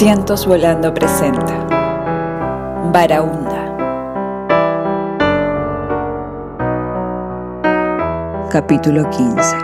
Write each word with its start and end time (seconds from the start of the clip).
Cientos 0.00 0.46
Volando 0.46 0.94
presenta 0.94 1.58
Baraunda. 2.90 3.76
Capítulo 8.50 9.10
15 9.10 9.56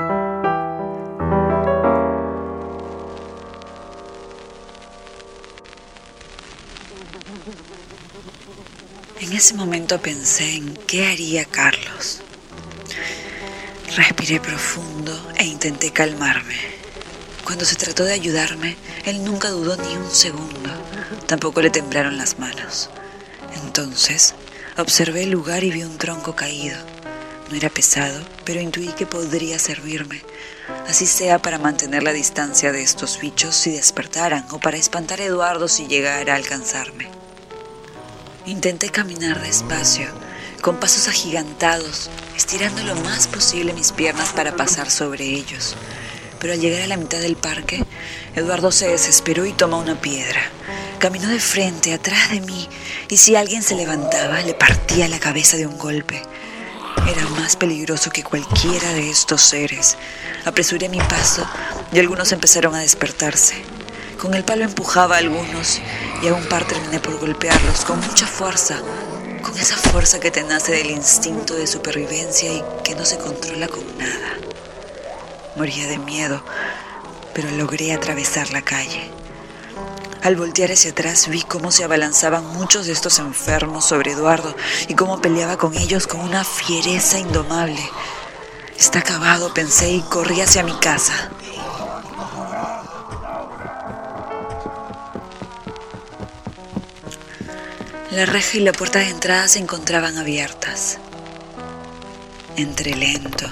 En 9.21 9.33
ese 9.33 9.55
momento 9.55 9.99
pensé 10.03 10.57
en 10.57 10.77
qué 10.87 11.07
haría 11.07 11.47
Carlos. 11.47 12.21
Respiré 13.97 14.39
profundo 14.41 15.13
e 15.39 15.47
intenté 15.47 15.91
calmarme. 15.93 16.86
Cuando 17.47 17.65
se 17.65 17.77
trató 17.77 18.03
de 18.03 18.13
ayudarme, 18.13 18.77
él 19.05 19.23
nunca 19.23 19.51
dudó 19.51 19.77
ni 19.77 19.97
un 19.97 20.11
segundo. 20.11 20.69
Tampoco 21.29 21.63
le 21.63 21.71
temblaron 21.71 22.19
las 22.19 22.41
manos. 22.41 22.91
Entonces, 23.63 24.35
observé 24.77 25.23
el 25.23 25.31
lugar 25.31 25.63
y 25.63 25.71
vi 25.71 25.85
un 25.85 25.97
tronco 25.97 26.35
caído. 26.35 26.77
No 27.49 27.57
era 27.57 27.71
pesado, 27.71 28.21
pero 28.45 28.61
intuí 28.61 28.89
que 28.89 29.07
podría 29.07 29.61
servirme, 29.61 30.25
así 30.89 31.07
sea 31.07 31.41
para 31.41 31.61
mantener 31.61 32.03
la 32.03 32.13
distancia 32.13 32.73
de 32.73 32.83
estos 32.83 33.21
bichos 33.21 33.55
si 33.55 33.71
despertaran 33.71 34.45
o 34.51 34.59
para 34.59 34.77
espantar 34.77 35.21
a 35.21 35.27
Eduardo 35.27 35.69
si 35.69 35.87
llegara 35.87 36.33
a 36.33 36.37
alcanzarme. 36.37 37.07
Intenté 38.45 38.89
caminar 38.89 39.41
despacio, 39.41 40.09
con 40.63 40.81
pasos 40.81 41.07
agigantados, 41.07 42.11
estirando 42.37 42.83
lo 42.83 42.97
más 42.97 43.29
posible 43.29 43.73
mis 43.73 43.93
piernas 43.93 44.31
para 44.33 44.57
pasar 44.57 44.91
sobre 44.91 45.27
ellos 45.27 45.77
pero 46.39 46.53
al 46.53 46.61
llegar 46.61 46.83
a 46.83 46.87
la 46.87 46.97
mitad 46.97 47.19
del 47.19 47.37
parque, 47.37 47.85
Eduardo 48.35 48.73
se 48.73 48.89
desesperó 48.89 49.47
y 49.47 49.53
tomó 49.53 49.79
una 49.79 50.01
piedra. 50.01 50.41
Caminó 50.99 51.29
de 51.29 51.41
frente, 51.41 51.93
atrás 51.93 52.31
de 52.31 52.41
mí, 52.41 52.69
y 53.09 53.17
si 53.17 53.37
alguien 53.37 53.63
se 53.63 53.75
levantaba, 53.75 54.41
le 54.41 54.55
partía 54.55 55.09
la 55.09 55.19
cabeza 55.19 55.57
de 55.57 55.67
un 55.67 55.79
golpe. 55.79 56.23
Era 57.09 57.25
más 57.31 57.57
peligroso 57.57 58.11
que 58.11 58.25
cualquiera 58.25 58.93
de 58.93 59.11
estos 59.11 59.43
seres. 59.43 59.97
Apresuré 60.45 60.89
mi 60.89 60.99
paso 60.99 61.47
y 61.93 62.01
algunos 62.01 62.33
empezaron 62.33 62.75
a 62.75 62.81
despertarse. 62.81 63.55
Con 64.21 64.35
el 64.35 64.45
palo 64.45 64.65
empujaba 64.65 65.17
a 65.17 65.19
algunos 65.19 65.81
y 66.23 66.29
a 66.29 66.35
un 66.35 66.45
par 66.47 66.67
terminé 66.67 66.99
por 66.99 67.19
golpearlos 67.21 67.85
con 67.85 68.01
mucha 68.01 68.27
fuerza, 68.27 68.81
con 69.43 69.57
esa 69.59 69.77
fuerza 69.77 70.19
que 70.19 70.31
te 70.31 70.43
nace 70.43 70.73
del 70.73 70.91
instinto 70.91 71.55
de 71.55 71.67
supervivencia 71.67 72.53
y 72.53 72.65
que 72.83 72.95
no 72.95 73.05
se 73.05 73.19
controla 73.19 73.69
con 73.69 73.85
nada. 73.99 74.39
Moría 75.57 75.87
de 75.87 75.99
miedo, 75.99 76.43
pero 77.35 77.51
logré 77.51 77.95
atravesar 77.95 78.51
la 78.53 78.61
calle. 78.61 79.11
Al 80.23 80.37
voltear 80.37 80.71
hacia 80.71 80.91
atrás 80.91 81.29
vi 81.29 81.41
cómo 81.41 81.71
se 81.71 81.83
abalanzaban 81.83 82.45
muchos 82.47 82.87
de 82.87 82.93
estos 82.93 83.19
enfermos 83.21 83.87
sobre 83.87 84.13
Eduardo 84.13 84.55
y 84.89 84.95
cómo 84.95 85.23
peleaba 85.23 85.57
con 85.57 85.75
ellos 85.75 86.07
con 86.07 86.21
una 86.21 86.45
fiereza 86.45 87.19
indomable. 87.19 87.81
Está 88.79 88.99
acabado, 88.99 89.55
pensé 89.55 89.91
y 89.91 90.03
corrí 90.03 90.43
hacia 90.43 90.63
mi 90.63 90.75
casa. 90.79 91.31
La 98.11 98.27
reja 98.27 98.59
y 98.59 98.61
la 98.61 98.73
puerta 98.73 98.99
de 98.99 99.09
entrada 99.09 99.49
se 99.49 99.59
encontraban 99.59 100.19
abiertas. 100.19 100.99
Entré 102.57 102.95
lento, 102.95 103.47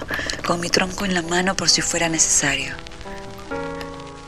con 0.47 0.60
mi 0.60 0.70
tronco 0.70 1.05
en 1.05 1.12
la 1.12 1.20
mano 1.20 1.55
por 1.55 1.69
si 1.69 1.83
fuera 1.83 2.08
necesario. 2.08 2.74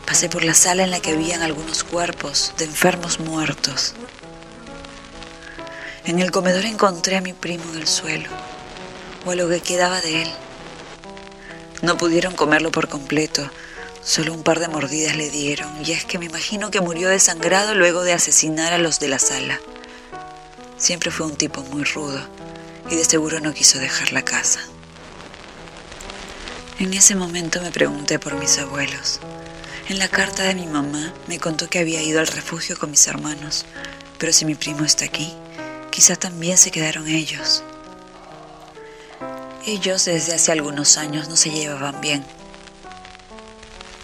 Pasé 0.05 0.29
por 0.29 0.45
la 0.45 0.53
sala 0.53 0.85
en 0.85 0.91
la 0.91 1.01
que 1.01 1.13
habían 1.13 1.41
algunos 1.41 1.83
cuerpos 1.83 2.53
de 2.59 2.67
enfermos 2.67 3.19
muertos. 3.19 3.95
En 6.05 6.19
el 6.19 6.31
comedor 6.31 6.67
encontré 6.67 7.17
a 7.17 7.23
mi 7.23 7.33
primo 7.33 7.65
en 7.73 7.79
el 7.79 7.87
suelo, 7.87 8.29
o 9.25 9.31
a 9.31 9.35
lo 9.35 9.49
que 9.49 9.61
quedaba 9.61 10.03
de 10.03 10.25
él. 10.25 10.29
No 11.81 11.97
pudieron 11.97 12.35
comerlo 12.35 12.71
por 12.71 12.91
completo, 12.91 13.51
solo 14.05 14.35
un 14.35 14.43
par 14.43 14.61
de 14.61 14.69
mordidas 14.69 15.17
le 15.17 15.31
dieron, 15.31 15.71
y 15.87 15.93
es 15.93 16.05
que 16.05 16.19
me 16.19 16.27
imagino 16.27 16.71
que 16.71 16.83
murió 16.83 17.09
desangrado 17.09 17.75
luego 17.75 18.03
de 18.03 18.13
asesinar 18.13 18.75
a 18.75 18.79
los 18.79 19.01
de 19.01 19.09
la 19.09 19.19
sala. 19.19 19.59
Siempre 20.77 21.11
fue 21.11 21.25
un 21.25 21.37
tipo 21.37 21.63
muy 21.63 21.85
rudo, 21.85 22.21
y 22.91 22.97
de 22.97 23.05
seguro 23.05 23.41
no 23.41 23.55
quiso 23.55 23.79
dejar 23.79 24.13
la 24.13 24.23
casa. 24.23 24.61
En 26.79 26.93
ese 26.93 27.15
momento 27.15 27.63
me 27.63 27.71
pregunté 27.71 28.19
por 28.19 28.35
mis 28.35 28.59
abuelos. 28.59 29.21
En 29.89 29.99
la 29.99 30.09
carta 30.09 30.43
de 30.43 30.55
mi 30.55 30.67
mamá 30.67 31.13
me 31.27 31.39
contó 31.39 31.69
que 31.69 31.79
había 31.79 32.03
ido 32.03 32.21
al 32.21 32.27
refugio 32.27 32.77
con 32.79 32.91
mis 32.91 33.07
hermanos, 33.07 33.65
pero 34.19 34.33
si 34.33 34.45
mi 34.45 34.55
primo 34.55 34.85
está 34.85 35.05
aquí, 35.05 35.33
quizá 35.91 36.17
también 36.17 36.59
se 36.59 36.71
quedaron 36.71 37.09
ellos. 37.09 37.63
Ellos 39.65 40.05
desde 40.05 40.35
hace 40.35 40.53
algunos 40.53 40.97
años 40.97 41.29
no 41.29 41.37
se 41.37 41.51
llevaban 41.51 42.01
bien, 42.01 42.25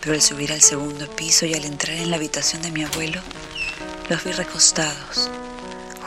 pero 0.01 0.15
al 0.15 0.23
subir 0.23 0.53
al 0.53 0.63
segundo 0.63 1.09
piso 1.11 1.47
y 1.47 1.55
al 1.55 1.65
entrar 1.65 1.97
en 1.97 2.11
la 2.11 2.17
habitación 2.17 2.63
de 2.63 2.71
mi 2.71 2.85
abuelo, 2.85 3.21
los 4.09 4.25
vi 4.25 4.33
recostados, 4.33 5.31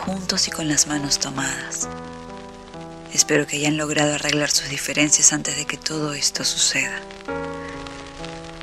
juntos 0.03 0.47
y 0.47 0.51
con 0.51 0.67
las 0.67 0.87
manos 0.87 1.19
tomadas. 1.19 1.87
Espero 3.15 3.47
que 3.47 3.55
hayan 3.55 3.77
logrado 3.77 4.15
arreglar 4.15 4.51
sus 4.51 4.67
diferencias 4.67 5.31
antes 5.31 5.55
de 5.55 5.63
que 5.63 5.77
todo 5.77 6.13
esto 6.13 6.43
suceda. 6.43 6.99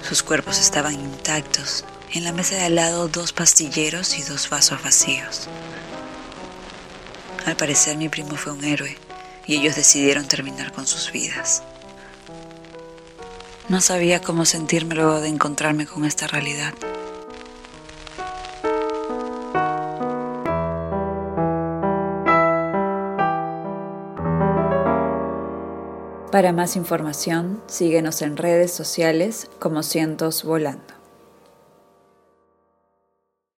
Sus 0.06 0.22
cuerpos 0.22 0.60
estaban 0.60 0.92
intactos. 0.92 1.86
En 2.12 2.22
la 2.22 2.32
mesa 2.32 2.56
de 2.56 2.64
al 2.64 2.74
lado 2.74 3.08
dos 3.08 3.32
pastilleros 3.32 4.18
y 4.18 4.22
dos 4.22 4.50
vasos 4.50 4.82
vacíos. 4.82 5.48
Al 7.46 7.56
parecer 7.56 7.96
mi 7.96 8.10
primo 8.10 8.36
fue 8.36 8.52
un 8.52 8.62
héroe 8.62 8.98
y 9.46 9.56
ellos 9.56 9.74
decidieron 9.74 10.28
terminar 10.28 10.70
con 10.72 10.86
sus 10.86 11.10
vidas. 11.12 11.62
No 13.70 13.80
sabía 13.80 14.20
cómo 14.20 14.44
sentirme 14.44 14.96
luego 14.96 15.22
de 15.22 15.28
encontrarme 15.28 15.86
con 15.86 16.04
esta 16.04 16.26
realidad. 16.26 16.74
Para 26.32 26.54
más 26.54 26.76
información, 26.76 27.62
síguenos 27.66 28.22
en 28.22 28.38
redes 28.38 28.72
sociales 28.72 29.50
como 29.58 29.82
Cientos 29.82 30.44
Volando. 30.44 31.01